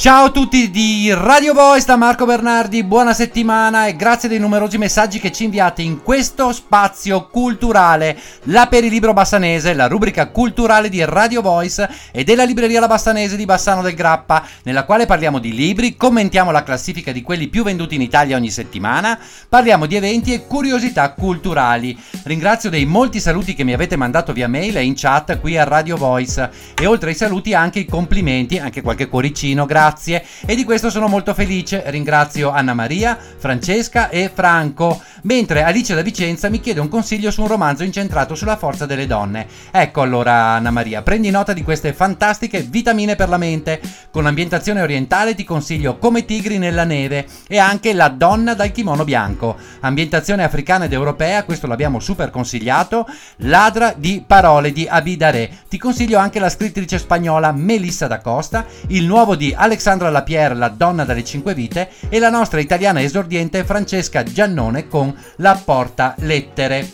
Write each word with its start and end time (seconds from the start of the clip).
Ciao 0.00 0.24
a 0.24 0.30
tutti 0.30 0.70
di 0.70 1.12
Radio 1.12 1.52
Voice 1.52 1.84
da 1.84 1.94
Marco 1.94 2.24
Bernardi, 2.24 2.82
buona 2.84 3.12
settimana 3.12 3.86
e 3.86 3.96
grazie 3.96 4.30
dei 4.30 4.38
numerosi 4.38 4.78
messaggi 4.78 5.20
che 5.20 5.30
ci 5.30 5.44
inviate 5.44 5.82
in 5.82 6.02
questo 6.02 6.54
spazio 6.54 7.26
culturale, 7.26 8.18
la 8.44 8.66
Perilibro 8.66 9.12
Bassanese, 9.12 9.74
la 9.74 9.88
rubrica 9.88 10.28
culturale 10.28 10.88
di 10.88 11.04
Radio 11.04 11.42
Voice 11.42 11.86
e 12.12 12.24
della 12.24 12.44
libreria 12.44 12.80
La 12.80 12.86
Bassanese 12.86 13.36
di 13.36 13.44
Bassano 13.44 13.82
del 13.82 13.92
Grappa, 13.92 14.42
nella 14.62 14.84
quale 14.84 15.04
parliamo 15.04 15.38
di 15.38 15.52
libri, 15.52 15.94
commentiamo 15.94 16.50
la 16.50 16.62
classifica 16.62 17.12
di 17.12 17.20
quelli 17.20 17.48
più 17.48 17.62
venduti 17.62 17.94
in 17.94 18.00
Italia 18.00 18.36
ogni 18.36 18.50
settimana, 18.50 19.18
parliamo 19.50 19.84
di 19.84 19.96
eventi 19.96 20.32
e 20.32 20.46
curiosità 20.46 21.12
culturali. 21.12 21.94
Ringrazio 22.22 22.70
dei 22.70 22.86
molti 22.86 23.20
saluti 23.20 23.52
che 23.52 23.64
mi 23.64 23.74
avete 23.74 23.96
mandato 23.96 24.32
via 24.32 24.48
mail 24.48 24.78
e 24.78 24.82
in 24.82 24.94
chat 24.96 25.38
qui 25.40 25.58
a 25.58 25.64
Radio 25.64 25.98
Voice 25.98 26.50
e 26.74 26.86
oltre 26.86 27.10
ai 27.10 27.16
saluti 27.16 27.52
anche 27.52 27.80
i 27.80 27.84
complimenti, 27.84 28.56
anche 28.56 28.80
qualche 28.80 29.06
cuoricino, 29.06 29.66
grazie 29.66 29.88
grazie 29.90 30.24
e 30.46 30.54
di 30.54 30.64
questo 30.64 30.88
sono 30.88 31.08
molto 31.08 31.34
felice. 31.34 31.82
Ringrazio 31.86 32.50
Anna 32.50 32.74
Maria, 32.74 33.18
Francesca 33.18 34.08
e 34.08 34.30
Franco. 34.32 35.00
Mentre 35.22 35.62
Alice 35.62 35.94
da 35.94 36.00
Vicenza 36.00 36.48
mi 36.48 36.60
chiede 36.60 36.80
un 36.80 36.88
consiglio 36.88 37.30
su 37.30 37.42
un 37.42 37.48
romanzo 37.48 37.82
incentrato 37.82 38.34
sulla 38.34 38.56
forza 38.56 38.86
delle 38.86 39.06
donne. 39.06 39.46
Ecco 39.70 40.00
allora 40.00 40.32
Anna 40.52 40.70
Maria, 40.70 41.02
prendi 41.02 41.30
nota 41.30 41.52
di 41.52 41.62
queste 41.62 41.92
fantastiche 41.92 42.62
vitamine 42.62 43.16
per 43.16 43.28
la 43.28 43.36
mente. 43.36 43.80
Con 44.10 44.26
ambientazione 44.26 44.80
orientale 44.80 45.34
ti 45.34 45.44
consiglio 45.44 45.98
Come 45.98 46.24
tigri 46.24 46.58
nella 46.58 46.84
neve 46.84 47.26
e 47.48 47.58
anche 47.58 47.92
La 47.92 48.08
donna 48.08 48.54
dal 48.54 48.72
kimono 48.72 49.04
bianco. 49.04 49.56
Ambientazione 49.80 50.44
africana 50.44 50.84
ed 50.84 50.92
europea, 50.92 51.44
questo 51.44 51.66
l'abbiamo 51.66 52.00
super 52.00 52.30
consigliato. 52.30 53.06
Ladra 53.38 53.92
di 53.96 54.22
parole 54.26 54.72
di 54.72 54.86
Abidare. 54.88 55.50
Ti 55.68 55.78
consiglio 55.78 56.18
anche 56.18 56.38
la 56.38 56.48
scrittrice 56.48 56.98
spagnola 56.98 57.52
Melissa 57.52 58.06
da 58.06 58.20
Costa, 58.20 58.64
il 58.88 59.04
nuovo 59.04 59.36
di 59.36 59.52
Alexandre 59.54 59.69
Alexandra 59.70 60.10
Lapierre, 60.10 60.56
La 60.56 60.68
donna 60.68 61.04
dalle 61.04 61.22
cinque 61.22 61.54
vite, 61.54 61.90
e 62.08 62.18
la 62.18 62.28
nostra 62.28 62.58
italiana 62.58 63.00
esordiente 63.00 63.62
Francesca 63.62 64.24
Giannone 64.24 64.88
con 64.88 65.16
La 65.36 65.60
porta 65.64 66.16
lettere. 66.18 66.90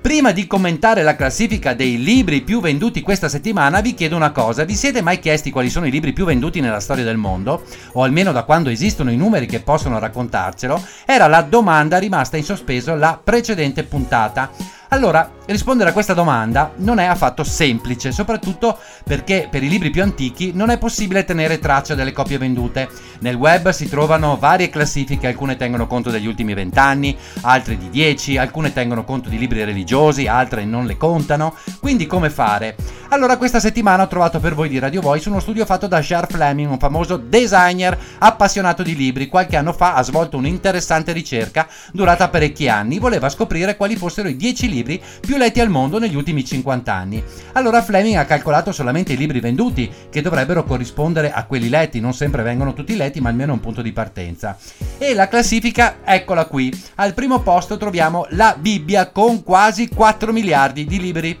Prima 0.00 0.30
di 0.30 0.46
commentare 0.46 1.02
la 1.02 1.16
classifica 1.16 1.74
dei 1.74 2.02
libri 2.02 2.40
più 2.40 2.60
venduti 2.60 3.02
questa 3.02 3.28
settimana, 3.28 3.80
vi 3.80 3.92
chiedo 3.92 4.16
una 4.16 4.30
cosa: 4.30 4.64
vi 4.64 4.74
siete 4.74 5.02
mai 5.02 5.18
chiesti 5.18 5.50
quali 5.50 5.68
sono 5.68 5.86
i 5.86 5.90
libri 5.90 6.14
più 6.14 6.24
venduti 6.24 6.60
nella 6.60 6.80
storia 6.80 7.04
del 7.04 7.18
mondo? 7.18 7.64
O 7.92 8.02
almeno 8.02 8.32
da 8.32 8.44
quando 8.44 8.70
esistono 8.70 9.10
i 9.10 9.16
numeri 9.16 9.46
che 9.46 9.60
possono 9.60 9.98
raccontarcelo? 9.98 10.82
Era 11.04 11.26
la 11.26 11.42
domanda 11.42 11.98
rimasta 11.98 12.38
in 12.38 12.44
sospeso 12.44 12.94
la 12.94 13.20
precedente 13.22 13.82
puntata. 13.82 14.50
Allora, 14.90 15.32
rispondere 15.46 15.90
a 15.90 15.92
questa 15.92 16.14
domanda 16.14 16.72
non 16.76 17.00
è 17.00 17.04
affatto 17.04 17.42
semplice, 17.42 18.12
soprattutto 18.12 18.78
perché 19.04 19.48
per 19.50 19.64
i 19.64 19.68
libri 19.68 19.90
più 19.90 20.02
antichi 20.02 20.52
non 20.54 20.70
è 20.70 20.78
possibile 20.78 21.24
tenere 21.24 21.58
traccia 21.58 21.96
delle 21.96 22.12
copie 22.12 22.38
vendute. 22.38 22.88
Nel 23.20 23.34
web 23.34 23.70
si 23.70 23.88
trovano 23.88 24.36
varie 24.36 24.70
classifiche, 24.70 25.26
alcune 25.26 25.56
tengono 25.56 25.88
conto 25.88 26.10
degli 26.10 26.26
ultimi 26.26 26.54
vent'anni, 26.54 27.16
altre 27.42 27.76
di 27.76 27.90
dieci, 27.90 28.36
alcune 28.36 28.72
tengono 28.72 29.04
conto 29.04 29.28
di 29.28 29.38
libri 29.38 29.64
religiosi, 29.64 30.28
altre 30.28 30.64
non 30.64 30.86
le 30.86 30.96
contano. 30.96 31.54
Quindi 31.80 32.06
come 32.06 32.30
fare? 32.30 32.76
Allora 33.08 33.36
questa 33.36 33.60
settimana 33.60 34.04
ho 34.04 34.08
trovato 34.08 34.38
per 34.38 34.54
voi 34.54 34.68
di 34.68 34.78
Radio 34.78 35.00
Voice 35.00 35.28
uno 35.28 35.40
studio 35.40 35.64
fatto 35.64 35.88
da 35.88 36.00
Charles 36.00 36.30
Fleming, 36.30 36.70
un 36.70 36.78
famoso 36.78 37.16
designer 37.16 37.98
appassionato 38.18 38.82
di 38.84 38.94
libri. 38.94 39.28
Qualche 39.28 39.56
anno 39.56 39.72
fa 39.72 39.94
ha 39.94 40.02
svolto 40.02 40.36
un'interessante 40.36 41.10
ricerca 41.12 41.66
durata 41.92 42.28
parecchi 42.28 42.68
anni. 42.68 42.98
Voleva 42.98 43.28
scoprire 43.28 43.76
quali 43.76 43.96
fossero 43.96 44.28
i 44.28 44.36
10 44.36 44.68
libri 44.68 44.74
più 45.20 45.36
letti 45.36 45.60
al 45.60 45.68
mondo 45.68 45.98
negli 45.98 46.14
ultimi 46.14 46.44
50 46.44 46.92
anni. 46.92 47.22
Allora 47.52 47.82
Fleming 47.82 48.16
ha 48.16 48.24
calcolato 48.24 48.72
solamente 48.72 49.12
i 49.12 49.16
libri 49.16 49.40
venduti, 49.40 49.90
che 50.10 50.22
dovrebbero 50.22 50.64
corrispondere 50.64 51.32
a 51.32 51.44
quelli 51.44 51.68
letti. 51.68 52.00
Non 52.00 52.14
sempre 52.14 52.42
vengono 52.42 52.72
tutti 52.72 52.96
letti, 52.96 53.20
ma 53.20 53.28
almeno 53.28 53.52
un 53.52 53.60
punto 53.60 53.82
di 53.82 53.92
partenza. 53.92 54.56
E 54.98 55.14
la 55.14 55.28
classifica, 55.28 55.96
eccola 56.04 56.46
qui. 56.46 56.72
Al 56.96 57.14
primo 57.14 57.40
posto 57.40 57.76
troviamo 57.76 58.26
la 58.30 58.56
Bibbia 58.58 59.10
con 59.10 59.42
quasi 59.42 59.88
4 59.88 60.32
miliardi 60.32 60.84
di 60.84 61.00
libri. 61.00 61.38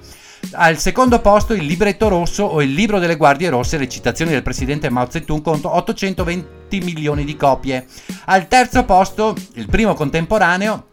Al 0.52 0.78
secondo 0.78 1.20
posto 1.20 1.54
il 1.54 1.64
libretto 1.64 2.08
rosso 2.08 2.44
o 2.44 2.62
il 2.62 2.72
libro 2.72 2.98
delle 2.98 3.16
guardie 3.16 3.48
rosse, 3.48 3.78
le 3.78 3.88
citazioni 3.88 4.30
del 4.30 4.42
presidente 4.42 4.90
Mao 4.90 5.10
Zedong 5.10 5.42
con 5.42 5.60
820 5.62 6.80
milioni 6.80 7.24
di 7.24 7.36
copie. 7.36 7.86
Al 8.26 8.46
terzo 8.46 8.84
posto, 8.84 9.34
il 9.54 9.66
primo 9.66 9.94
contemporaneo, 9.94 10.86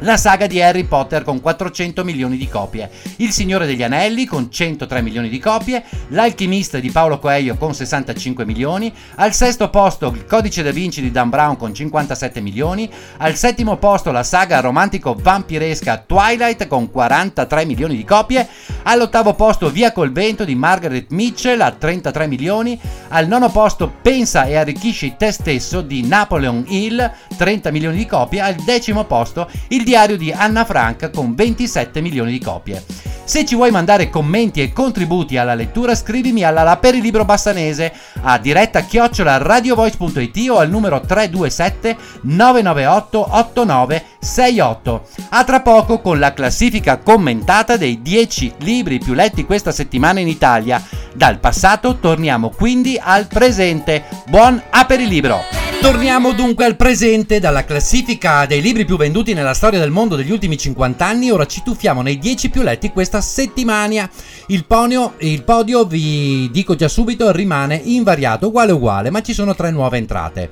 la 0.00 0.16
saga 0.16 0.46
di 0.46 0.60
Harry 0.60 0.84
Potter 0.84 1.22
con 1.22 1.40
400 1.40 2.04
milioni 2.04 2.36
di 2.36 2.48
copie, 2.48 2.90
Il 3.16 3.30
Signore 3.30 3.66
degli 3.66 3.82
Anelli 3.82 4.26
con 4.26 4.50
103 4.50 5.02
milioni 5.02 5.28
di 5.28 5.38
copie, 5.38 5.84
L'Alchimista 6.08 6.78
di 6.78 6.90
Paolo 6.90 7.18
Coelho 7.18 7.56
con 7.56 7.74
65 7.74 8.44
milioni, 8.44 8.92
al 9.16 9.32
sesto 9.32 9.70
posto 9.70 10.12
Il 10.14 10.26
Codice 10.26 10.62
da 10.62 10.72
Vinci 10.72 11.00
di 11.00 11.10
Dan 11.10 11.30
Brown 11.30 11.56
con 11.56 11.72
57 11.72 12.40
milioni, 12.40 12.90
al 13.18 13.36
settimo 13.36 13.76
posto 13.76 14.10
la 14.10 14.24
saga 14.24 14.60
romantico 14.60 15.14
vampiresca 15.14 16.02
Twilight 16.06 16.66
con 16.66 16.90
43 16.90 17.64
milioni 17.64 17.96
di 17.96 18.04
copie, 18.04 18.46
all'ottavo 18.82 19.34
posto 19.34 19.70
Via 19.70 19.92
col 19.92 20.12
vento 20.12 20.44
di 20.44 20.54
Margaret 20.54 21.10
Mitchell 21.10 21.60
a 21.60 21.70
33 21.70 22.26
milioni, 22.26 22.78
al 23.08 23.26
nono 23.26 23.50
posto 23.50 23.92
Pensa 24.02 24.44
e 24.44 24.56
arricchisci 24.56 25.14
te 25.16 25.30
stesso 25.30 25.80
di 25.80 26.06
Napoleon 26.06 26.64
Hill 26.66 27.10
30 27.36 27.70
milioni 27.70 27.96
di 27.96 28.06
copie, 28.06 28.40
al 28.40 28.56
decimo 28.56 29.04
posto 29.04 29.48
Il 29.68 29.83
diario 29.84 30.16
di 30.16 30.32
Anna 30.32 30.64
Frank 30.64 31.10
con 31.10 31.34
27 31.34 32.00
milioni 32.00 32.32
di 32.32 32.40
copie. 32.40 32.82
Se 33.24 33.46
ci 33.46 33.54
vuoi 33.54 33.70
mandare 33.70 34.10
commenti 34.10 34.60
e 34.60 34.72
contributi 34.72 35.38
alla 35.38 35.54
lettura, 35.54 35.94
scrivimi 35.94 36.44
alla 36.44 36.62
La 36.62 36.76
Perilibro 36.76 37.24
Bassanese 37.24 37.92
a 38.20 38.36
diretta 38.38 38.82
chiocciola 38.82 39.38
radiovoice.it 39.38 40.50
o 40.50 40.58
al 40.58 40.68
numero 40.68 41.00
327 41.00 41.96
998 42.20 43.28
8968. 43.30 45.06
A 45.30 45.44
tra 45.44 45.60
poco 45.60 46.00
con 46.00 46.18
la 46.18 46.34
classifica 46.34 46.98
commentata 46.98 47.78
dei 47.78 48.02
10 48.02 48.54
libri 48.58 48.98
più 48.98 49.14
letti 49.14 49.46
questa 49.46 49.72
settimana 49.72 50.20
in 50.20 50.28
Italia. 50.28 50.82
Dal 51.14 51.38
passato 51.38 51.96
torniamo 51.96 52.50
quindi 52.50 53.00
al 53.02 53.26
presente. 53.26 54.04
Buon 54.26 54.60
aperilibro! 54.68 55.63
Torniamo 55.84 56.32
dunque 56.32 56.64
al 56.64 56.76
presente, 56.76 57.40
dalla 57.40 57.66
classifica 57.66 58.46
dei 58.46 58.62
libri 58.62 58.86
più 58.86 58.96
venduti 58.96 59.34
nella 59.34 59.52
storia 59.52 59.78
del 59.78 59.90
mondo 59.90 60.16
degli 60.16 60.30
ultimi 60.30 60.56
50 60.56 61.04
anni, 61.04 61.30
ora 61.30 61.44
ci 61.44 61.60
tuffiamo 61.62 62.00
nei 62.00 62.18
10 62.18 62.48
più 62.48 62.62
letti 62.62 62.88
questa 62.88 63.20
settimana. 63.20 64.08
Il, 64.46 64.64
il 65.18 65.44
podio, 65.44 65.84
vi 65.84 66.48
dico 66.50 66.74
già 66.74 66.88
subito, 66.88 67.30
rimane 67.32 67.78
invariato, 67.84 68.46
uguale 68.46 68.72
uguale, 68.72 69.10
ma 69.10 69.20
ci 69.20 69.34
sono 69.34 69.54
tre 69.54 69.70
nuove 69.70 69.98
entrate. 69.98 70.50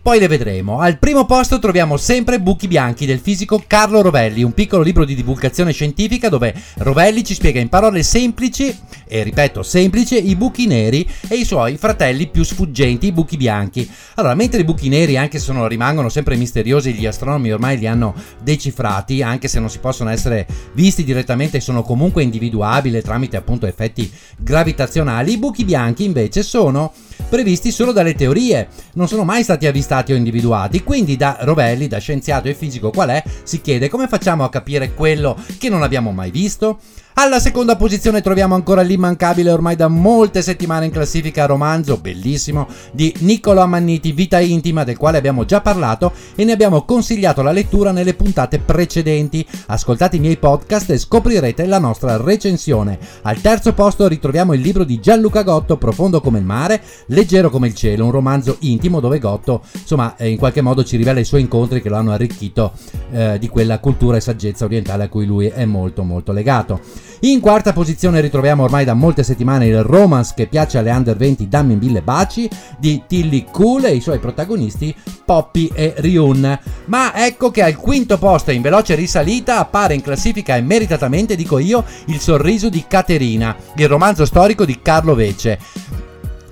Poi 0.00 0.20
le 0.20 0.28
vedremo. 0.28 0.78
Al 0.78 0.98
primo 0.98 1.26
posto 1.26 1.58
troviamo 1.58 1.96
sempre 1.96 2.40
Buchi 2.40 2.68
Bianchi 2.68 3.04
del 3.04 3.18
fisico 3.18 3.62
Carlo 3.66 4.00
Rovelli, 4.00 4.42
un 4.42 4.54
piccolo 4.54 4.82
libro 4.82 5.04
di 5.04 5.14
divulgazione 5.14 5.72
scientifica 5.72 6.28
dove 6.28 6.54
Rovelli 6.76 7.24
ci 7.24 7.34
spiega 7.34 7.60
in 7.60 7.68
parole 7.68 8.02
semplici, 8.02 8.74
e 9.06 9.22
ripeto 9.22 9.62
semplici, 9.62 10.28
i 10.28 10.36
buchi 10.36 10.66
neri 10.66 11.06
e 11.28 11.34
i 11.34 11.44
suoi 11.44 11.76
fratelli 11.76 12.28
più 12.28 12.42
sfuggenti, 12.42 13.08
i 13.08 13.12
buchi 13.12 13.36
bianchi. 13.36 13.90
Allora, 14.14 14.34
mentre 14.34 14.60
i 14.60 14.64
buchi 14.64 14.88
neri, 14.88 15.16
anche 15.16 15.38
sono, 15.38 15.66
rimangono 15.66 16.08
sempre 16.08 16.36
misteriosi, 16.36 16.94
gli 16.94 17.06
astronomi 17.06 17.52
ormai 17.52 17.76
li 17.76 17.86
hanno 17.86 18.14
decifrati, 18.42 19.22
anche 19.22 19.48
se 19.48 19.60
non 19.60 19.68
si 19.68 19.78
possono 19.78 20.10
essere 20.10 20.46
visti 20.72 21.04
direttamente, 21.04 21.60
sono 21.60 21.82
comunque 21.82 22.22
individuabili 22.22 23.02
tramite 23.02 23.36
appunto 23.36 23.66
effetti 23.66 24.10
gravitazionali, 24.38 25.32
i 25.32 25.38
buchi 25.38 25.64
bianchi 25.64 26.04
invece 26.04 26.42
sono 26.42 26.92
previsti 27.28 27.70
solo 27.72 27.92
dalle 27.92 28.14
teorie, 28.14 28.68
non 28.94 29.08
sono 29.08 29.24
mai 29.24 29.42
stati 29.42 29.66
avvistati 29.66 29.86
o 29.96 30.14
individuati, 30.14 30.82
quindi 30.82 31.16
da 31.16 31.38
Rovelli, 31.40 31.88
da 31.88 31.98
scienziato 31.98 32.48
e 32.48 32.54
fisico 32.54 32.90
qual 32.90 33.08
è, 33.10 33.22
si 33.42 33.60
chiede 33.60 33.88
come 33.88 34.06
facciamo 34.06 34.44
a 34.44 34.50
capire 34.50 34.92
quello 34.94 35.36
che 35.58 35.68
non 35.68 35.82
abbiamo 35.82 36.12
mai 36.12 36.30
visto? 36.30 36.78
Alla 37.20 37.40
seconda 37.40 37.74
posizione 37.74 38.20
troviamo 38.20 38.54
ancora 38.54 38.80
l'immancabile 38.80 39.50
ormai 39.50 39.74
da 39.74 39.88
molte 39.88 40.40
settimane 40.40 40.84
in 40.84 40.92
classifica 40.92 41.46
romanzo 41.46 41.96
bellissimo 41.96 42.68
di 42.92 43.12
Niccolo 43.18 43.60
Ammanniti 43.60 44.12
Vita 44.12 44.38
intima 44.38 44.84
del 44.84 44.96
quale 44.96 45.18
abbiamo 45.18 45.44
già 45.44 45.60
parlato 45.60 46.12
e 46.36 46.44
ne 46.44 46.52
abbiamo 46.52 46.84
consigliato 46.84 47.42
la 47.42 47.50
lettura 47.50 47.90
nelle 47.90 48.14
puntate 48.14 48.60
precedenti. 48.60 49.44
Ascoltate 49.66 50.14
i 50.14 50.20
miei 50.20 50.36
podcast 50.36 50.90
e 50.90 50.98
scoprirete 50.98 51.66
la 51.66 51.80
nostra 51.80 52.16
recensione. 52.18 53.00
Al 53.22 53.40
terzo 53.40 53.72
posto 53.72 54.06
ritroviamo 54.06 54.52
il 54.52 54.60
libro 54.60 54.84
di 54.84 55.00
Gianluca 55.00 55.42
Gotto 55.42 55.76
Profondo 55.76 56.20
come 56.20 56.38
il 56.38 56.44
mare, 56.44 56.80
leggero 57.06 57.50
come 57.50 57.66
il 57.66 57.74
cielo, 57.74 58.04
un 58.04 58.12
romanzo 58.12 58.58
intimo 58.60 59.00
dove 59.00 59.18
Gotto 59.18 59.64
insomma 59.72 60.14
eh, 60.14 60.28
in 60.28 60.38
qualche 60.38 60.60
modo 60.60 60.84
ci 60.84 60.96
rivela 60.96 61.18
i 61.18 61.24
suoi 61.24 61.40
incontri 61.40 61.82
che 61.82 61.88
lo 61.88 61.96
hanno 61.96 62.12
arricchito 62.12 62.74
eh, 63.10 63.40
di 63.40 63.48
quella 63.48 63.80
cultura 63.80 64.18
e 64.18 64.20
saggezza 64.20 64.66
orientale 64.66 65.02
a 65.02 65.08
cui 65.08 65.26
lui 65.26 65.48
è 65.48 65.64
molto 65.64 66.04
molto 66.04 66.30
legato. 66.30 67.06
In 67.22 67.40
quarta 67.40 67.72
posizione 67.72 68.20
ritroviamo 68.20 68.62
ormai 68.62 68.84
da 68.84 68.94
molte 68.94 69.24
settimane 69.24 69.66
il 69.66 69.82
romance 69.82 70.34
che 70.36 70.46
piace 70.46 70.78
alle 70.78 70.92
under 70.92 71.16
20 71.16 71.48
Dammi 71.48 71.74
Mille 71.74 72.00
Baci 72.00 72.48
di 72.78 73.02
Tilly 73.08 73.46
Cool 73.50 73.86
e 73.86 73.94
i 73.96 74.00
suoi 74.00 74.20
protagonisti 74.20 74.94
Poppy 75.24 75.68
e 75.74 75.94
Ryun. 75.96 76.58
Ma 76.84 77.12
ecco 77.26 77.50
che 77.50 77.62
al 77.62 77.74
quinto 77.74 78.18
posto 78.18 78.52
in 78.52 78.62
veloce 78.62 78.94
risalita 78.94 79.58
appare 79.58 79.94
in 79.94 80.00
classifica 80.00 80.54
e 80.54 80.60
meritatamente, 80.60 81.34
dico 81.34 81.58
io, 81.58 81.84
Il 82.04 82.20
sorriso 82.20 82.68
di 82.68 82.84
Caterina, 82.86 83.56
il 83.74 83.88
romanzo 83.88 84.24
storico 84.24 84.64
di 84.64 84.78
Carlo 84.80 85.16
Vece 85.16 85.58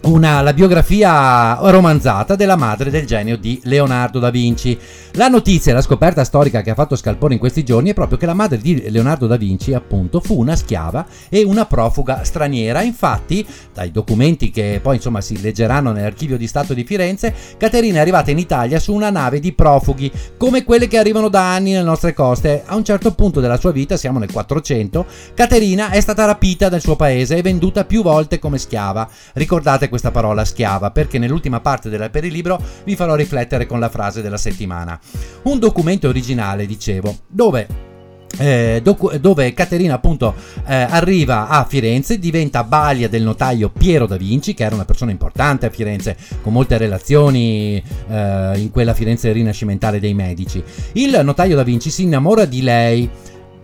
una, 0.06 0.40
la 0.40 0.52
biografia 0.52 1.58
romanzata 1.60 2.36
della 2.36 2.56
madre 2.56 2.90
del 2.90 3.06
genio 3.06 3.36
di 3.36 3.60
Leonardo 3.64 4.18
da 4.20 4.30
Vinci. 4.30 4.78
La 5.12 5.28
notizia 5.28 5.72
e 5.72 5.74
la 5.74 5.80
scoperta 5.80 6.22
storica 6.22 6.60
che 6.60 6.70
ha 6.70 6.74
fatto 6.74 6.94
scalpore 6.94 7.34
in 7.34 7.40
questi 7.40 7.64
giorni 7.64 7.90
è 7.90 7.94
proprio 7.94 8.18
che 8.18 8.26
la 8.26 8.34
madre 8.34 8.58
di 8.58 8.88
Leonardo 8.90 9.26
da 9.26 9.36
Vinci, 9.36 9.72
appunto, 9.74 10.20
fu 10.20 10.38
una 10.38 10.54
schiava 10.54 11.06
e 11.28 11.42
una 11.42 11.66
profuga 11.66 12.22
straniera. 12.22 12.82
Infatti, 12.82 13.44
dai 13.72 13.90
documenti 13.90 14.50
che 14.50 14.78
poi 14.82 14.96
insomma 14.96 15.20
si 15.20 15.40
leggeranno 15.40 15.90
nell'archivio 15.90 16.36
di 16.36 16.46
Stato 16.46 16.74
di 16.74 16.84
Firenze, 16.84 17.34
Caterina 17.56 17.96
è 17.96 18.00
arrivata 18.00 18.30
in 18.30 18.38
Italia 18.38 18.78
su 18.78 18.92
una 18.92 19.10
nave 19.10 19.40
di 19.40 19.52
profughi, 19.54 20.12
come 20.36 20.62
quelle 20.62 20.86
che 20.86 20.98
arrivano 20.98 21.28
da 21.28 21.52
anni 21.52 21.72
nelle 21.72 21.84
nostre 21.84 22.12
coste. 22.12 22.62
A 22.66 22.76
un 22.76 22.84
certo 22.84 23.12
punto 23.12 23.40
della 23.40 23.58
sua 23.58 23.72
vita, 23.72 23.96
siamo 23.96 24.18
nel 24.18 24.30
400, 24.30 25.06
Caterina 25.34 25.90
è 25.90 26.00
stata 26.00 26.26
rapita 26.26 26.68
dal 26.68 26.80
suo 26.80 26.94
paese 26.94 27.36
e 27.36 27.42
venduta 27.42 27.84
più 27.84 28.02
volte 28.02 28.38
come 28.38 28.58
schiava. 28.58 29.08
Ricordate 29.32 29.88
questa 29.96 30.10
parola 30.10 30.44
schiava 30.44 30.90
perché 30.90 31.18
nell'ultima 31.18 31.60
parte 31.60 31.88
del 31.88 32.10
perilibro 32.10 32.60
vi 32.84 32.94
farò 32.96 33.14
riflettere 33.14 33.66
con 33.66 33.80
la 33.80 33.88
frase 33.88 34.20
della 34.20 34.36
settimana. 34.36 34.98
Un 35.44 35.58
documento 35.58 36.08
originale, 36.08 36.66
dicevo, 36.66 37.16
dove 37.26 37.94
eh, 38.38 38.80
docu- 38.82 39.16
dove 39.16 39.54
Caterina 39.54 39.94
appunto 39.94 40.34
eh, 40.66 40.74
arriva 40.74 41.48
a 41.48 41.64
Firenze, 41.64 42.18
diventa 42.18 42.64
balia 42.64 43.08
del 43.08 43.22
notaio 43.22 43.70
Piero 43.70 44.06
da 44.06 44.16
Vinci, 44.16 44.52
che 44.52 44.64
era 44.64 44.74
una 44.74 44.84
persona 44.84 45.10
importante 45.10 45.64
a 45.64 45.70
Firenze, 45.70 46.16
con 46.42 46.52
molte 46.52 46.76
relazioni 46.76 47.82
eh, 48.08 48.52
in 48.56 48.70
quella 48.70 48.92
Firenze 48.92 49.32
rinascimentale 49.32 49.98
dei 49.98 50.12
Medici. 50.12 50.62
Il 50.92 51.18
notaio 51.22 51.56
da 51.56 51.62
Vinci 51.62 51.88
si 51.88 52.02
innamora 52.02 52.44
di 52.44 52.60
lei 52.60 53.08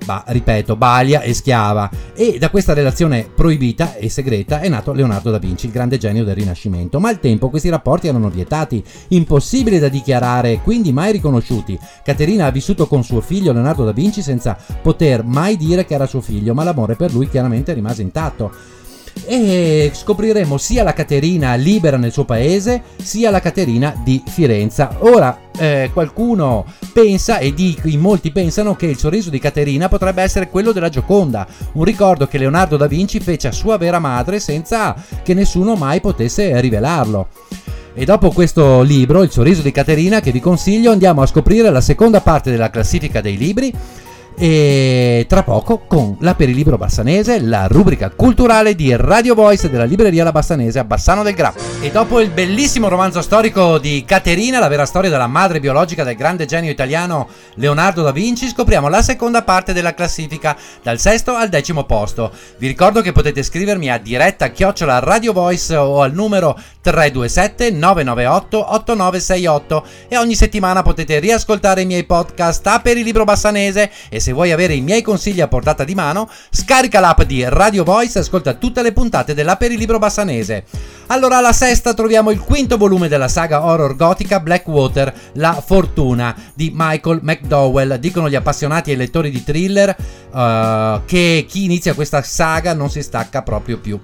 ba, 0.04 0.24
ripeto, 0.26 0.76
balia 0.76 1.22
e 1.22 1.34
schiava. 1.34 1.90
E 2.14 2.38
da 2.38 2.50
questa 2.50 2.72
relazione 2.72 3.28
proibita 3.34 3.94
e 3.94 4.08
segreta 4.08 4.60
è 4.60 4.68
nato 4.68 4.92
Leonardo 4.92 5.30
da 5.30 5.38
Vinci, 5.38 5.66
il 5.66 5.72
grande 5.72 5.98
genio 5.98 6.24
del 6.24 6.34
Rinascimento. 6.34 7.00
Ma 7.00 7.08
al 7.08 7.20
tempo 7.20 7.50
questi 7.50 7.68
rapporti 7.68 8.08
erano 8.08 8.28
vietati, 8.28 8.82
impossibili 9.08 9.78
da 9.78 9.88
dichiarare, 9.88 10.60
quindi 10.62 10.92
mai 10.92 11.12
riconosciuti. 11.12 11.78
Caterina 12.04 12.46
ha 12.46 12.50
vissuto 12.50 12.86
con 12.86 13.02
suo 13.02 13.20
figlio 13.20 13.52
Leonardo 13.52 13.84
da 13.84 13.92
Vinci 13.92 14.22
senza 14.22 14.56
poter 14.82 15.24
mai 15.24 15.56
dire 15.56 15.84
che 15.84 15.94
era 15.94 16.06
suo 16.06 16.20
figlio, 16.20 16.54
ma 16.54 16.64
l'amore 16.64 16.96
per 16.96 17.12
lui 17.12 17.28
chiaramente 17.28 17.72
rimase 17.72 18.02
intatto 18.02 18.80
e 19.26 19.90
scopriremo 19.92 20.56
sia 20.58 20.82
la 20.82 20.92
Caterina 20.92 21.54
libera 21.54 21.96
nel 21.96 22.12
suo 22.12 22.24
paese 22.24 22.82
sia 23.02 23.30
la 23.30 23.40
Caterina 23.40 23.94
di 24.04 24.22
Firenze. 24.26 24.88
Ora 25.00 25.38
eh, 25.58 25.90
qualcuno 25.92 26.64
pensa 26.92 27.38
e 27.38 27.52
di, 27.54 27.78
in 27.84 28.00
molti 28.00 28.32
pensano 28.32 28.76
che 28.76 28.86
il 28.86 28.98
sorriso 28.98 29.30
di 29.30 29.38
Caterina 29.38 29.88
potrebbe 29.88 30.22
essere 30.22 30.48
quello 30.48 30.72
della 30.72 30.88
Gioconda, 30.88 31.46
un 31.72 31.84
ricordo 31.84 32.26
che 32.26 32.38
Leonardo 32.38 32.76
da 32.76 32.86
Vinci 32.86 33.20
fece 33.20 33.48
a 33.48 33.52
sua 33.52 33.76
vera 33.76 33.98
madre 33.98 34.40
senza 34.40 34.94
che 35.22 35.34
nessuno 35.34 35.74
mai 35.74 36.00
potesse 36.00 36.60
rivelarlo. 36.60 37.28
E 37.94 38.06
dopo 38.06 38.30
questo 38.30 38.80
libro, 38.80 39.22
Il 39.22 39.30
sorriso 39.30 39.60
di 39.60 39.70
Caterina, 39.70 40.20
che 40.20 40.32
vi 40.32 40.40
consiglio, 40.40 40.92
andiamo 40.92 41.20
a 41.20 41.26
scoprire 41.26 41.68
la 41.68 41.82
seconda 41.82 42.22
parte 42.22 42.50
della 42.50 42.70
classifica 42.70 43.20
dei 43.20 43.36
libri 43.36 43.70
e 44.36 45.26
tra 45.28 45.42
poco 45.42 45.84
con 45.86 46.16
la 46.20 46.34
Perilibro 46.34 46.76
Bassanese, 46.78 47.40
la 47.40 47.66
rubrica 47.66 48.10
culturale 48.10 48.74
di 48.74 48.94
Radio 48.96 49.34
Voice 49.34 49.70
della 49.70 49.84
libreria 49.84 50.24
La 50.24 50.32
Bassanese 50.32 50.78
a 50.78 50.84
Bassano 50.84 51.22
del 51.22 51.34
Grappa. 51.34 51.60
E 51.80 51.90
dopo 51.90 52.20
il 52.20 52.30
bellissimo 52.30 52.88
romanzo 52.88 53.22
storico 53.22 53.78
di 53.78 54.04
Caterina, 54.06 54.58
la 54.58 54.68
vera 54.68 54.86
storia 54.86 55.10
della 55.10 55.26
madre 55.26 55.60
biologica 55.60 56.04
del 56.04 56.16
grande 56.16 56.46
genio 56.46 56.70
italiano 56.70 57.28
Leonardo 57.54 58.02
da 58.02 58.12
Vinci, 58.12 58.48
scopriamo 58.48 58.88
la 58.88 59.02
seconda 59.02 59.42
parte 59.42 59.72
della 59.72 59.94
classifica, 59.94 60.56
dal 60.82 60.98
sesto 60.98 61.34
al 61.34 61.48
decimo 61.48 61.84
posto. 61.84 62.30
Vi 62.58 62.66
ricordo 62.66 63.00
che 63.00 63.12
potete 63.12 63.42
scrivermi 63.42 63.90
a 63.90 63.98
diretta 63.98 64.50
chiocciola 64.50 64.98
Radio 64.98 65.32
Voice 65.32 65.74
o 65.76 66.02
al 66.02 66.12
numero 66.12 66.58
327 66.82 67.70
998 67.70 68.74
8968 68.74 69.86
e 70.08 70.16
ogni 70.18 70.34
settimana 70.34 70.82
potete 70.82 71.20
riascoltare 71.20 71.82
i 71.82 71.86
miei 71.86 72.04
podcast 72.04 72.66
a 72.66 72.80
Perilibro 72.80 73.24
Bassanese 73.24 73.90
e 74.08 74.18
se 74.18 74.32
vuoi 74.32 74.50
avere 74.50 74.74
i 74.74 74.80
miei 74.80 75.00
consigli 75.00 75.40
a 75.40 75.48
portata 75.48 75.84
di 75.84 75.94
mano, 75.94 76.28
scarica 76.50 76.98
l'app 76.98 77.22
di 77.22 77.44
Radio 77.46 77.84
Voice 77.84 78.18
e 78.18 78.22
ascolta 78.22 78.54
tutte 78.54 78.82
le 78.82 78.92
puntate 78.92 79.32
della 79.32 79.56
Perilibro 79.56 79.98
Bassanese. 79.98 80.64
Allora, 81.06 81.38
alla 81.38 81.52
sesta 81.52 81.94
troviamo 81.94 82.30
il 82.30 82.40
quinto 82.40 82.76
volume 82.76 83.06
della 83.06 83.28
saga 83.28 83.64
horror 83.64 83.94
gotica 83.96 84.40
Blackwater, 84.40 85.12
La 85.34 85.62
Fortuna 85.64 86.34
di 86.54 86.72
Michael 86.74 87.20
McDowell. 87.22 87.96
Dicono 87.96 88.28
gli 88.28 88.34
appassionati 88.34 88.90
e 88.90 88.96
lettori 88.96 89.30
di 89.30 89.44
thriller 89.44 89.94
uh, 90.30 91.04
che 91.04 91.44
chi 91.46 91.64
inizia 91.64 91.94
questa 91.94 92.22
saga 92.22 92.72
non 92.72 92.90
si 92.90 93.02
stacca 93.02 93.42
proprio 93.42 93.78
più. 93.78 94.00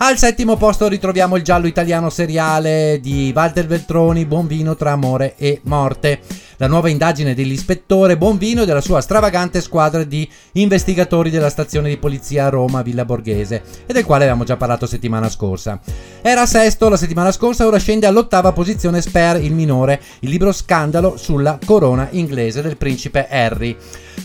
Al 0.00 0.16
settimo 0.16 0.56
posto 0.56 0.86
ritroviamo 0.86 1.34
il 1.34 1.42
giallo 1.42 1.66
italiano 1.66 2.08
seriale 2.08 3.00
di 3.02 3.32
Walter 3.34 3.66
Veltroni, 3.66 4.26
Buon 4.26 4.46
vino 4.46 4.76
tra 4.76 4.92
amore 4.92 5.34
e 5.36 5.60
morte 5.64 6.20
la 6.58 6.66
nuova 6.66 6.88
indagine 6.88 7.34
dell'ispettore 7.34 8.16
Bonvino 8.16 8.62
e 8.62 8.66
della 8.66 8.80
sua 8.80 9.00
stravagante 9.00 9.60
squadra 9.60 10.04
di 10.04 10.28
investigatori 10.52 11.30
della 11.30 11.50
stazione 11.50 11.88
di 11.88 11.96
polizia 11.96 12.46
a 12.46 12.50
Roma 12.50 12.82
Villa 12.82 13.04
Borghese 13.04 13.62
e 13.86 13.92
del 13.92 14.04
quale 14.04 14.24
avevamo 14.24 14.44
già 14.44 14.56
parlato 14.56 14.86
settimana 14.86 15.28
scorsa. 15.28 15.80
Era 16.20 16.46
sesto 16.46 16.88
la 16.88 16.96
settimana 16.96 17.32
scorsa, 17.32 17.66
ora 17.66 17.78
scende 17.78 18.06
all'ottava 18.06 18.52
posizione 18.52 19.00
Spare 19.00 19.38
il 19.38 19.54
minore, 19.54 20.00
il 20.20 20.30
libro 20.30 20.52
scandalo 20.52 21.16
sulla 21.16 21.58
corona 21.64 22.08
inglese 22.10 22.60
del 22.60 22.76
principe 22.76 23.28
Harry. 23.28 23.76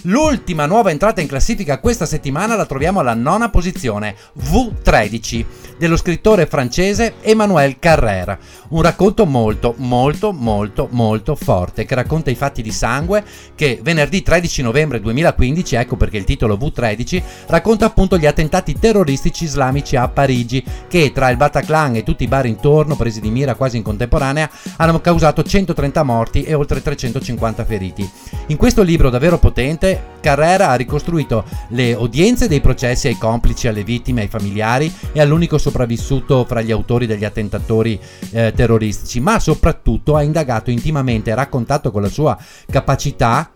L'ultima 0.04 0.66
nuova 0.66 0.92
entrata 0.92 1.22
in 1.22 1.28
classifica 1.28 1.80
questa 1.80 2.06
settimana 2.06 2.56
la 2.56 2.66
troviamo 2.66 3.00
alla 3.00 3.14
nona 3.14 3.50
posizione, 3.50 4.16
V13, 4.38 5.46
dello 5.78 5.96
scrittore 5.96 6.46
francese 6.46 7.14
Emmanuel 7.22 7.80
Carrère. 7.80 8.38
Un 8.70 8.82
racconto 8.82 9.26
molto, 9.26 9.76
molto, 9.78 10.34
molto, 10.34 10.88
molto 10.92 11.36
forte 11.36 11.86
che 11.86 11.96
racconta 11.96 12.23
i 12.30 12.36
fatti 12.36 12.62
di 12.62 12.72
sangue 12.72 13.24
che 13.56 13.80
venerdì 13.82 14.22
13 14.22 14.62
novembre 14.62 15.00
2015, 15.00 15.76
ecco 15.76 15.96
perché 15.96 16.18
il 16.18 16.24
titolo 16.24 16.56
V13, 16.56 17.22
racconta 17.48 17.86
appunto 17.86 18.18
gli 18.18 18.26
attentati 18.26 18.78
terroristici 18.78 19.44
islamici 19.44 19.96
a 19.96 20.08
Parigi 20.08 20.64
che 20.88 21.12
tra 21.14 21.30
il 21.30 21.38
Bataclan 21.38 21.96
e 21.96 22.04
tutti 22.04 22.24
i 22.24 22.28
bar 22.28 22.46
intorno, 22.46 22.96
presi 22.96 23.20
di 23.20 23.30
mira 23.30 23.56
quasi 23.56 23.78
in 23.78 23.84
contemporanea, 23.84 24.50
hanno 24.78 25.02
causato 25.02 25.44
130 25.44 26.04
morti 26.04 26.44
e 26.44 26.54
oltre 26.54 26.82
350 26.82 27.66
feriti. 27.66 28.10
In 28.48 28.58
questo 28.58 28.82
libro 28.82 29.10
davvero 29.10 29.38
potente 29.38 30.12
Carrera 30.24 30.70
ha 30.70 30.76
ricostruito 30.76 31.44
le 31.70 31.94
udienze 31.94 32.48
dei 32.48 32.62
processi 32.62 33.08
ai 33.08 33.18
complici, 33.18 33.68
alle 33.68 33.84
vittime, 33.84 34.22
ai 34.22 34.28
familiari 34.30 34.92
e 35.12 35.20
all'unico 35.20 35.58
sopravvissuto 35.58 36.46
fra 36.46 36.62
gli 36.62 36.72
autori 36.72 37.06
degli 37.06 37.26
attentatori 37.26 38.00
eh, 38.32 38.54
terroristici, 38.56 39.20
ma 39.20 39.40
soprattutto 39.40 40.16
ha 40.16 40.24
indagato 40.24 40.72
intimamente 40.72 41.32
e 41.32 41.36
raccontato 41.36 41.92
con 41.92 42.02
la 42.02 42.10
sua 42.14 42.38
capacità 42.70 43.52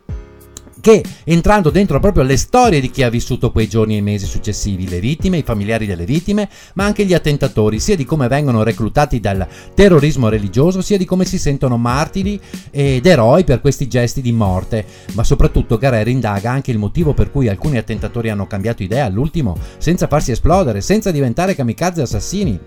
che 0.80 1.04
entrando 1.26 1.70
dentro 1.70 2.00
proprio 2.00 2.24
le 2.24 2.38
storie 2.38 2.80
di 2.80 2.90
chi 2.90 3.04
ha 3.04 3.10
vissuto 3.10 3.52
quei 3.52 3.68
giorni 3.68 3.98
e 3.98 4.02
mesi 4.02 4.26
successivi, 4.26 4.88
le 4.88 5.00
vittime, 5.00 5.38
i 5.38 5.44
familiari 5.44 5.86
delle 5.86 6.06
vittime, 6.06 6.50
ma 6.76 6.86
anche 6.86 7.06
gli 7.06 7.14
attentatori, 7.14 7.80
sia 7.80 7.96
di 7.96 8.06
come 8.06 8.28
vengono 8.28 8.64
reclutati 8.64 9.20
dal 9.20 9.46
terrorismo 9.74 10.30
religioso, 10.30 10.82
sia 10.82 10.98
di 10.98 11.06
come 11.06 11.26
si 11.26 11.38
sentono 11.40 11.78
martiri 11.78 12.40
ed 12.72 13.06
eroi 13.06 13.44
per 13.44 13.62
questi 13.62 13.88
gesti 13.88 14.22
di 14.22 14.32
morte, 14.32 14.86
ma 15.14 15.24
soprattutto 15.24 15.78
Carrera 15.78 16.10
indaga 16.10 16.52
anche 16.52 16.72
il 16.72 16.78
motivo 16.78 17.14
per 17.14 17.32
cui 17.32 17.50
alcuni 17.50 17.78
attentatori 17.78 18.30
hanno 18.30 18.48
cambiato 18.48 18.84
idea 18.84 19.06
all'ultimo, 19.06 19.58
senza 19.78 20.08
farsi 20.08 20.32
esplodere, 20.32 20.82
senza 20.82 21.12
diventare 21.12 21.56
kamikaze 21.56 22.02
assassini. 22.02 22.60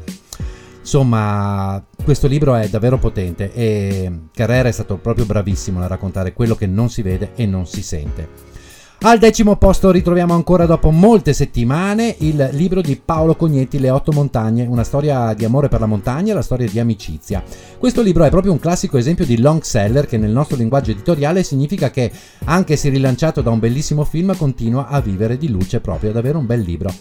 Insomma, 0.80 1.84
questo 2.02 2.26
libro 2.26 2.54
è 2.54 2.68
davvero 2.68 2.98
potente 2.98 3.52
e 3.52 4.10
Carrera 4.34 4.68
è 4.68 4.72
stato 4.72 4.96
proprio 4.96 5.26
bravissimo 5.26 5.78
nel 5.78 5.88
raccontare 5.88 6.32
quello 6.32 6.54
che 6.54 6.66
non 6.66 6.90
si 6.90 7.02
vede 7.02 7.32
e 7.34 7.46
non 7.46 7.66
si 7.66 7.82
sente. 7.82 8.48
Al 9.02 9.18
decimo 9.18 9.56
posto 9.56 9.90
ritroviamo 9.90 10.34
ancora 10.34 10.66
dopo 10.66 10.90
molte 10.90 11.32
settimane 11.32 12.16
il 12.18 12.50
libro 12.52 12.82
di 12.82 13.00
Paolo 13.02 13.34
Cognetti, 13.34 13.78
Le 13.78 13.88
otto 13.88 14.12
montagne, 14.12 14.66
una 14.66 14.84
storia 14.84 15.32
di 15.32 15.46
amore 15.46 15.68
per 15.68 15.80
la 15.80 15.86
montagna 15.86 16.32
e 16.32 16.34
la 16.34 16.42
storia 16.42 16.68
di 16.68 16.78
amicizia. 16.78 17.42
Questo 17.78 18.02
libro 18.02 18.24
è 18.24 18.30
proprio 18.30 18.52
un 18.52 18.58
classico 18.58 18.98
esempio 18.98 19.24
di 19.24 19.38
long 19.38 19.62
seller 19.62 20.04
che 20.04 20.18
nel 20.18 20.30
nostro 20.30 20.58
linguaggio 20.58 20.90
editoriale 20.90 21.42
significa 21.42 21.90
che, 21.90 22.12
anche 22.44 22.76
se 22.76 22.90
rilanciato 22.90 23.40
da 23.40 23.48
un 23.48 23.58
bellissimo 23.58 24.04
film, 24.04 24.36
continua 24.36 24.88
a 24.88 25.00
vivere 25.00 25.38
di 25.38 25.48
luce 25.48 25.80
proprio, 25.80 26.10
ad 26.10 26.16
avere 26.16 26.36
un 26.36 26.44
bel 26.44 26.60
libro. 26.60 26.92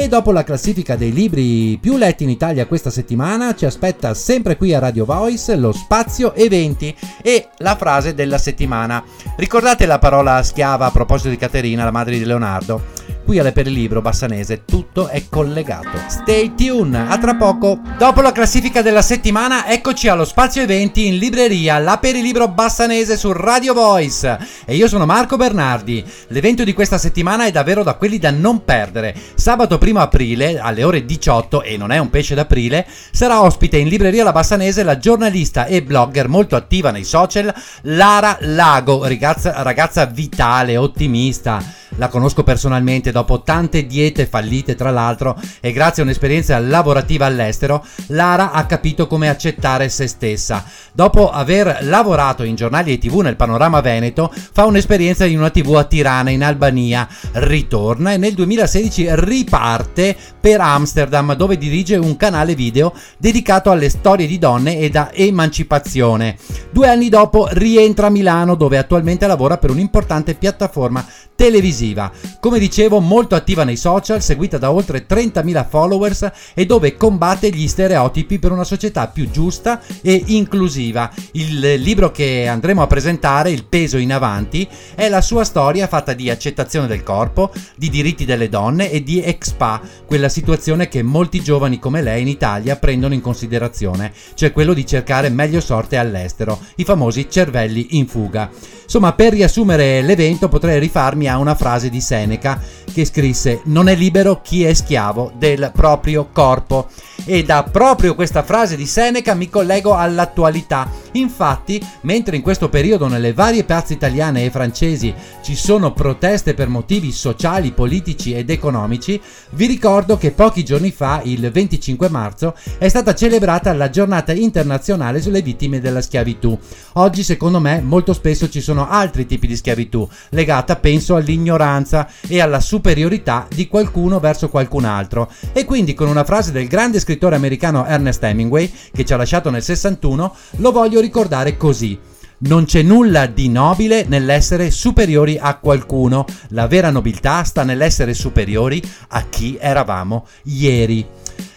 E 0.00 0.06
dopo 0.06 0.30
la 0.30 0.44
classifica 0.44 0.94
dei 0.94 1.12
libri 1.12 1.76
più 1.80 1.96
letti 1.96 2.22
in 2.22 2.30
Italia 2.30 2.68
questa 2.68 2.88
settimana 2.88 3.56
ci 3.56 3.66
aspetta 3.66 4.14
sempre 4.14 4.56
qui 4.56 4.72
a 4.72 4.78
Radio 4.78 5.04
Voice 5.04 5.56
lo 5.56 5.72
spazio 5.72 6.34
eventi 6.34 6.96
e 7.20 7.48
la 7.56 7.74
frase 7.74 8.14
della 8.14 8.38
settimana. 8.38 9.02
Ricordate 9.34 9.86
la 9.86 9.98
parola 9.98 10.40
schiava 10.44 10.86
a 10.86 10.92
proposito 10.92 11.30
di 11.30 11.36
Caterina, 11.36 11.82
la 11.82 11.90
madre 11.90 12.16
di 12.16 12.24
Leonardo? 12.24 12.80
Qui 13.28 13.38
alle 13.38 13.52
Libro 13.64 14.00
Bassanese 14.00 14.64
tutto 14.64 15.08
è 15.08 15.24
collegato. 15.28 15.98
Stay 16.08 16.54
tuned, 16.54 16.94
a 16.94 17.18
tra 17.18 17.34
poco. 17.34 17.78
Dopo 17.98 18.22
la 18.22 18.32
classifica 18.32 18.80
della 18.80 19.02
settimana, 19.02 19.68
eccoci 19.68 20.08
allo 20.08 20.24
spazio 20.24 20.62
eventi 20.62 21.06
in 21.06 21.18
libreria, 21.18 21.78
la 21.78 22.00
Libro 22.00 22.48
Bassanese 22.48 23.18
su 23.18 23.30
Radio 23.32 23.74
Voice. 23.74 24.38
E 24.64 24.74
io 24.74 24.88
sono 24.88 25.04
Marco 25.04 25.36
Bernardi. 25.36 26.02
L'evento 26.28 26.64
di 26.64 26.72
questa 26.72 26.96
settimana 26.96 27.44
è 27.44 27.50
davvero 27.50 27.82
da 27.82 27.96
quelli 27.96 28.18
da 28.18 28.30
non 28.30 28.64
perdere. 28.64 29.14
Sabato 29.34 29.78
1 29.78 30.00
aprile, 30.00 30.58
alle 30.58 30.82
ore 30.82 31.04
18, 31.04 31.60
e 31.60 31.76
non 31.76 31.92
è 31.92 31.98
un 31.98 32.08
pesce 32.08 32.34
d'aprile, 32.34 32.86
sarà 33.10 33.42
ospite 33.42 33.76
in 33.76 33.88
libreria 33.88 34.24
La 34.24 34.32
Bassanese 34.32 34.82
la 34.82 34.96
giornalista 34.96 35.66
e 35.66 35.82
blogger 35.82 36.28
molto 36.28 36.56
attiva 36.56 36.90
nei 36.92 37.04
social, 37.04 37.54
Lara 37.82 38.38
Lago, 38.40 39.06
ragazza, 39.06 39.62
ragazza 39.62 40.06
vitale, 40.06 40.78
ottimista 40.78 41.76
la 41.98 42.08
conosco 42.08 42.42
personalmente 42.42 43.12
dopo 43.12 43.42
tante 43.42 43.86
diete 43.86 44.26
fallite 44.26 44.74
tra 44.74 44.90
l'altro 44.90 45.38
e 45.60 45.72
grazie 45.72 46.02
a 46.02 46.04
un'esperienza 46.04 46.58
lavorativa 46.58 47.26
all'estero, 47.26 47.84
Lara 48.08 48.52
ha 48.52 48.64
capito 48.66 49.06
come 49.06 49.28
accettare 49.28 49.88
se 49.88 50.06
stessa. 50.06 50.64
Dopo 50.92 51.30
aver 51.30 51.78
lavorato 51.82 52.44
in 52.44 52.54
giornali 52.54 52.92
e 52.92 52.98
tv 52.98 53.20
nel 53.20 53.36
panorama 53.36 53.80
veneto, 53.80 54.32
fa 54.32 54.64
un'esperienza 54.64 55.24
in 55.24 55.38
una 55.38 55.50
tv 55.50 55.74
a 55.74 55.84
Tirana 55.84 56.30
in 56.30 56.42
Albania, 56.42 57.06
ritorna 57.32 58.12
e 58.12 58.16
nel 58.16 58.34
2016 58.34 59.06
riparte 59.10 60.16
per 60.48 60.62
Amsterdam 60.62 61.34
dove 61.34 61.58
dirige 61.58 61.96
un 61.96 62.16
canale 62.16 62.54
video 62.54 62.94
dedicato 63.18 63.70
alle 63.70 63.90
storie 63.90 64.26
di 64.26 64.38
donne 64.38 64.78
e 64.78 64.88
da 64.88 65.12
emancipazione. 65.12 66.38
Due 66.70 66.88
anni 66.88 67.10
dopo 67.10 67.48
rientra 67.50 68.06
a 68.06 68.10
Milano 68.10 68.54
dove 68.54 68.78
attualmente 68.78 69.26
lavora 69.26 69.58
per 69.58 69.68
un'importante 69.68 70.36
piattaforma 70.36 71.04
televisiva. 71.34 72.10
Come 72.40 72.58
dicevo, 72.58 72.98
molto 72.98 73.34
attiva 73.34 73.62
nei 73.62 73.76
social, 73.76 74.22
seguita 74.22 74.58
da 74.58 74.72
oltre 74.72 75.06
30.000 75.06 75.68
followers 75.68 76.30
e 76.54 76.66
dove 76.66 76.96
combatte 76.96 77.50
gli 77.50 77.68
stereotipi 77.68 78.40
per 78.40 78.50
una 78.50 78.64
società 78.64 79.06
più 79.06 79.30
giusta 79.30 79.80
e 80.02 80.20
inclusiva. 80.26 81.10
Il 81.32 81.74
libro 81.74 82.10
che 82.10 82.48
andremo 82.48 82.82
a 82.82 82.88
presentare, 82.88 83.50
Il 83.50 83.66
peso 83.66 83.98
in 83.98 84.12
avanti, 84.12 84.66
è 84.94 85.08
la 85.08 85.20
sua 85.20 85.44
storia 85.44 85.86
fatta 85.86 86.12
di 86.12 86.28
accettazione 86.28 86.86
del 86.86 87.04
corpo, 87.04 87.52
di 87.76 87.88
diritti 87.88 88.24
delle 88.24 88.48
donne 88.48 88.90
e 88.90 89.02
di 89.02 89.22
expa, 89.22 89.80
quella 90.06 90.28
situazione 90.38 90.88
che 90.88 91.02
molti 91.02 91.42
giovani 91.42 91.80
come 91.80 92.00
lei 92.00 92.22
in 92.22 92.28
Italia 92.28 92.76
prendono 92.76 93.12
in 93.12 93.20
considerazione, 93.20 94.12
cioè 94.34 94.52
quello 94.52 94.72
di 94.72 94.86
cercare 94.86 95.30
meglio 95.30 95.60
sorte 95.60 95.96
all'estero, 95.96 96.60
i 96.76 96.84
famosi 96.84 97.28
cervelli 97.28 97.98
in 97.98 98.06
fuga. 98.06 98.48
Insomma, 98.88 99.12
per 99.12 99.32
riassumere 99.32 100.00
l'evento 100.00 100.48
potrei 100.48 100.78
rifarmi 100.78 101.28
a 101.28 101.36
una 101.36 101.54
frase 101.54 101.90
di 101.90 102.00
Seneca 102.00 102.58
che 102.90 103.04
scrisse 103.04 103.60
non 103.64 103.86
è 103.88 103.94
libero 103.94 104.40
chi 104.40 104.64
è 104.64 104.72
schiavo 104.72 105.32
del 105.36 105.70
proprio 105.74 106.28
corpo. 106.32 106.88
E 107.26 107.42
da 107.42 107.64
proprio 107.64 108.14
questa 108.14 108.42
frase 108.42 108.76
di 108.76 108.86
Seneca 108.86 109.34
mi 109.34 109.50
collego 109.50 109.94
all'attualità. 109.94 110.90
Infatti, 111.12 111.84
mentre 112.02 112.36
in 112.36 112.42
questo 112.42 112.70
periodo 112.70 113.08
nelle 113.08 113.34
varie 113.34 113.64
piazze 113.64 113.92
italiane 113.92 114.44
e 114.44 114.50
francesi 114.50 115.12
ci 115.42 115.54
sono 115.54 115.92
proteste 115.92 116.54
per 116.54 116.68
motivi 116.68 117.12
sociali, 117.12 117.72
politici 117.72 118.32
ed 118.32 118.48
economici, 118.48 119.20
vi 119.50 119.66
ricordo 119.66 120.16
che 120.16 120.27
pochi 120.30 120.64
giorni 120.64 120.90
fa, 120.90 121.20
il 121.24 121.50
25 121.50 122.08
marzo, 122.08 122.54
è 122.78 122.88
stata 122.88 123.14
celebrata 123.14 123.72
la 123.72 123.90
giornata 123.90 124.32
internazionale 124.32 125.20
sulle 125.20 125.42
vittime 125.42 125.80
della 125.80 126.00
schiavitù. 126.00 126.58
Oggi, 126.94 127.22
secondo 127.22 127.60
me, 127.60 127.80
molto 127.80 128.12
spesso 128.12 128.48
ci 128.48 128.60
sono 128.60 128.88
altri 128.88 129.26
tipi 129.26 129.46
di 129.46 129.56
schiavitù, 129.56 130.08
legata 130.30 130.76
penso 130.76 131.16
all'ignoranza 131.16 132.08
e 132.26 132.40
alla 132.40 132.60
superiorità 132.60 133.46
di 133.54 133.68
qualcuno 133.68 134.20
verso 134.20 134.48
qualcun 134.48 134.84
altro. 134.84 135.30
E 135.52 135.64
quindi 135.64 135.94
con 135.94 136.08
una 136.08 136.24
frase 136.24 136.52
del 136.52 136.68
grande 136.68 137.00
scrittore 137.00 137.36
americano 137.36 137.86
Ernest 137.86 138.22
Hemingway, 138.22 138.72
che 138.92 139.04
ci 139.04 139.12
ha 139.12 139.16
lasciato 139.16 139.50
nel 139.50 139.62
61, 139.62 140.34
lo 140.56 140.72
voglio 140.72 141.00
ricordare 141.00 141.56
così. 141.56 142.16
Non 142.40 142.66
c'è 142.66 142.82
nulla 142.82 143.26
di 143.26 143.48
nobile 143.48 144.04
nell'essere 144.06 144.70
superiori 144.70 145.36
a 145.40 145.56
qualcuno, 145.56 146.24
la 146.50 146.68
vera 146.68 146.90
nobiltà 146.90 147.42
sta 147.42 147.64
nell'essere 147.64 148.14
superiori 148.14 148.80
a 149.08 149.24
chi 149.28 149.56
eravamo 149.60 150.24
ieri. 150.44 151.04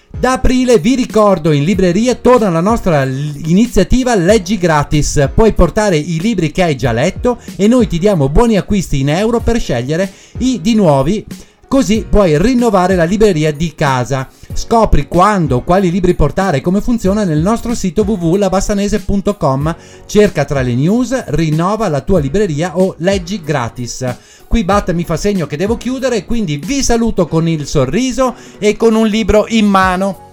Da 0.09 0.33
aprile 0.33 0.79
vi 0.79 0.95
ricordo 0.95 1.51
in 1.51 1.65
libreria 1.65 2.15
torna 2.15 2.50
la 2.50 2.61
nostra 2.61 3.03
iniziativa 3.03 4.15
Leggi 4.15 4.57
gratis. 4.57 5.29
Puoi 5.35 5.53
portare 5.53 5.97
i 5.97 6.19
libri 6.19 6.51
che 6.51 6.63
hai 6.63 6.75
già 6.75 6.91
letto 6.91 7.39
e 7.55 7.67
noi 7.67 7.85
ti 7.85 8.00
diamo 8.00 8.29
buoni 8.29 8.57
acquisti 8.57 9.01
in 9.01 9.09
euro 9.09 9.39
per 9.39 9.59
scegliere 9.59 10.11
i 10.39 10.61
di 10.61 10.73
nuovi 10.73 11.25
Così 11.71 12.05
puoi 12.09 12.38
rinnovare 12.38 12.95
la 12.95 13.05
libreria 13.05 13.53
di 13.53 13.73
casa. 13.73 14.27
Scopri 14.53 15.08
quando, 15.08 15.62
quali 15.62 15.89
libri 15.89 16.13
portare 16.13 16.58
e 16.58 16.62
come 16.62 16.81
funziona 16.81 17.24
nel 17.24 17.39
nostro 17.39 17.74
sito 17.74 18.03
www.labassanese.com. 18.03 19.75
Cerca 20.05 20.46
tra 20.46 20.62
le 20.62 20.75
news, 20.75 21.24
rinnova 21.27 21.88
la 21.88 22.01
tua 22.01 22.20
libreria 22.20 22.77
o 22.77 22.96
leggi 22.98 23.41
gratis. 23.41 24.15
Qui 24.48 24.63
Bat 24.63 24.91
mi 24.91 25.05
fa 25.05 25.17
segno 25.17 25.48
che 25.48 25.58
devo 25.58 25.77
chiudere, 25.77 26.25
quindi 26.25 26.58
vi 26.58 26.84
saluto 26.84 27.27
con 27.27 27.48
il 27.48 27.65
sorriso 27.65 28.36
e 28.60 28.75
con 28.75 28.96
un 28.96 29.08
libro 29.08 29.46
in 29.48 29.65
mano 29.65 30.29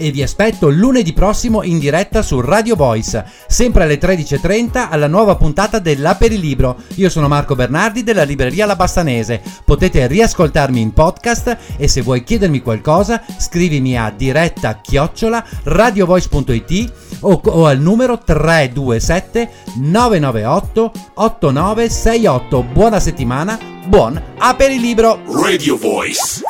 e 0.00 0.10
vi 0.10 0.22
aspetto 0.22 0.70
lunedì 0.70 1.12
prossimo 1.12 1.62
in 1.62 1.78
diretta 1.78 2.22
su 2.22 2.40
Radio 2.40 2.74
Voice, 2.74 3.24
sempre 3.46 3.84
alle 3.84 3.98
13.30 4.00 4.88
alla 4.90 5.06
nuova 5.06 5.36
puntata 5.36 5.78
dell'Aperilibro. 5.78 6.76
Io 6.94 7.10
sono 7.10 7.28
Marco 7.28 7.54
Bernardi 7.54 8.02
della 8.02 8.22
libreria 8.22 8.64
La 8.64 8.76
Bassanese. 8.76 9.42
Potete 9.64 10.06
riascoltarmi 10.06 10.80
in 10.80 10.92
podcast 10.92 11.56
e 11.76 11.86
se 11.86 12.00
vuoi 12.00 12.24
chiedermi 12.24 12.62
qualcosa 12.62 13.22
scrivimi 13.38 13.98
a 13.98 14.10
diretta 14.10 14.80
chiocciola 14.80 15.44
radiovoice.it 15.64 16.92
o, 17.20 17.40
o 17.44 17.66
al 17.66 17.78
numero 17.78 18.18
327 18.18 19.50
998 19.76 20.92
8968. 21.14 22.62
Buona 22.62 23.00
settimana, 23.00 23.58
buon 23.86 24.20
Aperilibro! 24.38 25.20
Radio 25.26 25.76
Voice 25.76 26.42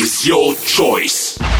is 0.00 0.24
your 0.24 0.56
choice. 0.56 1.57